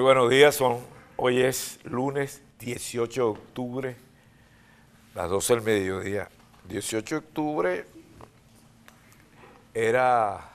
[0.00, 0.58] Muy buenos días,
[1.18, 3.96] hoy es lunes 18 de octubre,
[5.14, 6.30] las 12 del mediodía.
[6.70, 7.84] 18 de octubre
[9.74, 10.52] era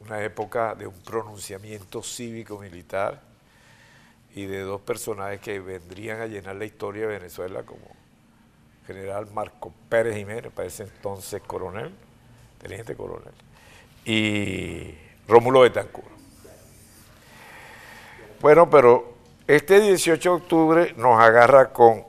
[0.00, 3.22] una época de un pronunciamiento cívico-militar
[4.34, 7.86] y de dos personajes que vendrían a llenar la historia de Venezuela como
[8.86, 11.94] general Marco Pérez Jiménez, para ese entonces coronel,
[12.60, 13.32] teniente coronel,
[14.04, 14.94] y
[15.26, 16.15] Rómulo Betancourt.
[18.40, 19.14] Bueno, pero
[19.46, 22.04] este 18 de octubre nos agarra con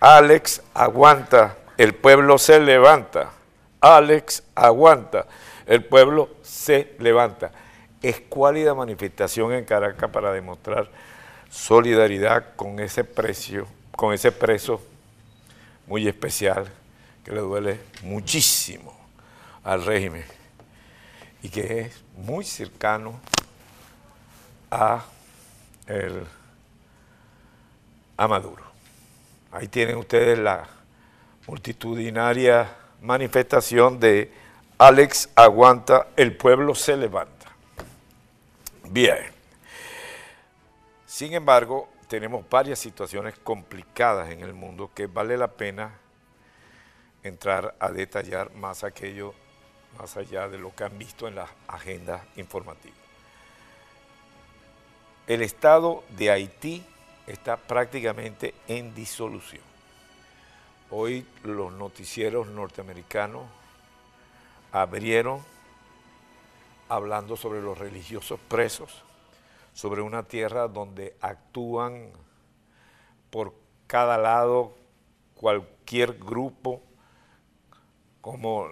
[0.00, 3.32] Alex aguanta, el pueblo se levanta.
[3.80, 5.26] Alex aguanta,
[5.66, 7.50] el pueblo se levanta.
[8.00, 10.88] Escuálida manifestación en Caracas para demostrar
[11.50, 14.80] solidaridad con ese precio, con ese preso
[15.88, 16.68] muy especial
[17.24, 18.96] que le duele muchísimo
[19.64, 20.24] al régimen
[21.42, 23.18] y que es muy cercano
[24.70, 25.04] a
[25.88, 26.24] el,
[28.16, 28.64] a Maduro.
[29.50, 30.68] Ahí tienen ustedes la
[31.46, 34.30] multitudinaria manifestación de
[34.78, 37.46] Alex aguanta, el pueblo se levanta.
[38.90, 39.32] Bien.
[41.06, 45.98] Sin embargo, tenemos varias situaciones complicadas en el mundo que vale la pena
[47.22, 49.34] entrar a detallar más aquello,
[49.98, 53.07] más allá de lo que han visto en las agendas informativas.
[55.28, 56.82] El Estado de Haití
[57.26, 59.60] está prácticamente en disolución.
[60.90, 63.42] Hoy los noticieros norteamericanos
[64.72, 65.44] abrieron
[66.88, 69.02] hablando sobre los religiosos presos,
[69.74, 72.08] sobre una tierra donde actúan
[73.28, 73.52] por
[73.86, 74.74] cada lado
[75.34, 76.80] cualquier grupo,
[78.22, 78.66] como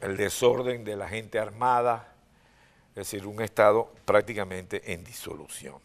[0.00, 2.14] el desorden de la gente armada,
[2.90, 5.76] es decir, un Estado prácticamente en disolución.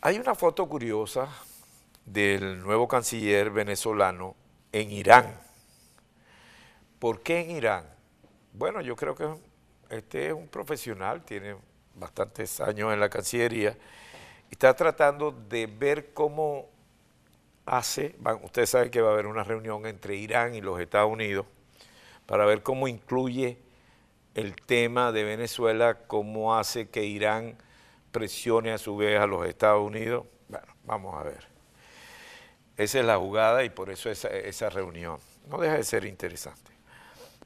[0.00, 1.28] Hay una foto curiosa
[2.04, 4.36] del nuevo canciller venezolano
[4.72, 5.40] en Irán.
[6.98, 7.84] ¿Por qué en Irán?
[8.52, 9.28] Bueno, yo creo que
[9.90, 11.56] este es un profesional, tiene
[11.94, 13.76] bastantes años en la Cancillería,
[14.50, 16.68] está tratando de ver cómo
[17.64, 21.46] hace, ustedes saben que va a haber una reunión entre Irán y los Estados Unidos
[22.26, 23.58] para ver cómo incluye
[24.36, 27.56] el tema de Venezuela, cómo hace que Irán
[28.12, 30.26] presione a su vez a los Estados Unidos.
[30.48, 31.48] Bueno, vamos a ver.
[32.76, 35.18] Esa es la jugada y por eso esa, reunión.
[35.48, 36.70] No deja de ser interesante.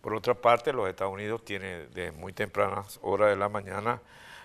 [0.00, 4.02] Por otra parte, los Estados Unidos tienen de muy tempranas horas de la mañana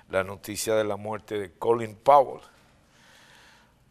[0.10, 2.44] la noticia de la muerte de Colin Powell.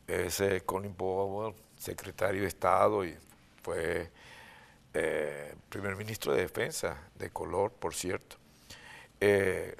[0.06, 3.16] Ese Colin Powell, secretario de Estado y
[3.64, 4.12] fue
[4.92, 8.43] eh, primer ministro de Defensa, de color, por cierto.
[9.26, 9.74] Eh,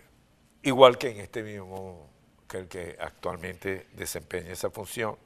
[0.63, 2.09] igual que en este mismo,
[2.49, 5.19] que el que actualmente desempeña esa función.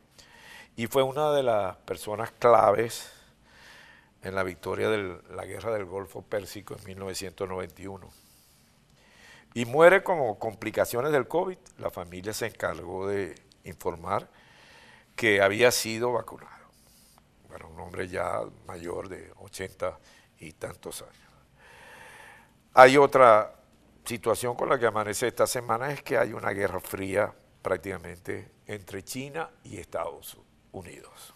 [0.75, 3.12] Y fue una de las personas claves
[4.25, 8.11] en la victoria de la guerra del Golfo Pérsico en 1991.
[9.55, 11.59] Y muere como complicaciones del COVID.
[11.79, 14.29] La familia se encargó de informar
[15.15, 16.67] que había sido vacunado.
[17.47, 19.97] Bueno, un hombre ya mayor de 80
[20.41, 21.15] y tantos años.
[22.75, 23.57] Hay otra
[24.08, 27.30] situación con la que amanece esta semana es que hay una guerra fría
[27.60, 30.38] prácticamente entre China y Estados
[30.72, 31.34] Unidos.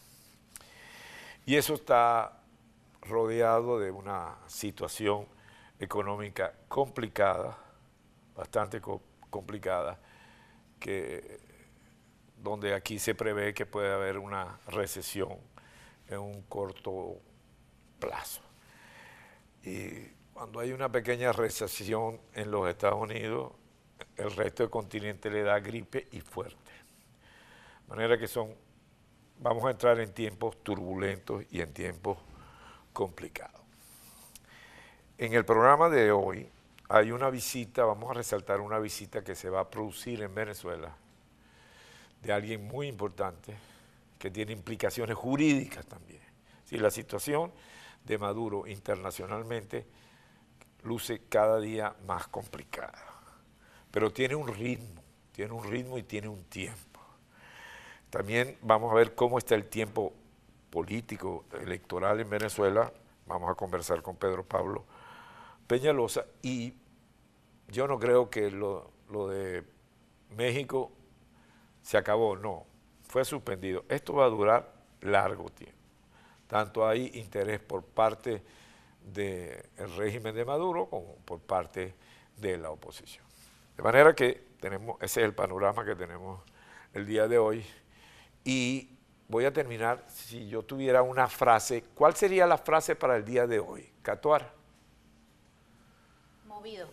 [1.44, 2.40] Y eso está
[3.02, 5.26] rodeado de una situación
[5.78, 7.58] económica complicada,
[8.34, 8.80] bastante
[9.28, 9.98] complicada,
[10.80, 11.40] que,
[12.38, 15.36] donde aquí se prevé que puede haber una recesión
[16.08, 17.16] en un corto
[17.98, 18.40] plazo.
[19.62, 23.52] Y cuando hay una pequeña recesión en los Estados Unidos,
[24.16, 26.72] el resto del continente le da gripe y fuerte.
[27.84, 28.52] De manera que son,
[29.38, 32.18] vamos a entrar en tiempos turbulentos y en tiempos
[32.92, 33.60] complicados.
[35.16, 36.50] En el programa de hoy
[36.88, 40.92] hay una visita, vamos a resaltar una visita que se va a producir en Venezuela
[42.20, 43.54] de alguien muy importante
[44.18, 46.22] que tiene implicaciones jurídicas también.
[46.64, 47.52] Si la situación
[48.04, 49.86] de Maduro internacionalmente
[50.82, 52.98] luce cada día más complicada.
[53.90, 55.02] Pero tiene un ritmo,
[55.32, 57.00] tiene un ritmo y tiene un tiempo.
[58.10, 60.12] También vamos a ver cómo está el tiempo
[60.70, 62.92] político, electoral en Venezuela.
[63.26, 64.84] Vamos a conversar con Pedro Pablo
[65.66, 66.74] Peñalosa y
[67.68, 69.64] yo no creo que lo, lo de
[70.36, 70.90] México
[71.82, 72.66] se acabó, no,
[73.02, 73.84] fue suspendido.
[73.88, 75.78] Esto va a durar largo tiempo.
[76.46, 78.42] Tanto hay interés por parte
[79.04, 79.62] del
[79.96, 81.94] régimen de Maduro como por parte
[82.36, 83.24] de la oposición.
[83.76, 86.40] De manera que tenemos, ese es el panorama que tenemos
[86.94, 87.64] el día de hoy.
[88.44, 88.90] Y
[89.28, 93.46] voy a terminar, si yo tuviera una frase, ¿cuál sería la frase para el día
[93.46, 93.92] de hoy?
[94.02, 94.52] Catuar.
[96.46, 96.88] Movido.